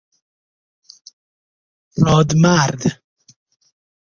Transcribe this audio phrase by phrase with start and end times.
[2.03, 2.81] راد مرد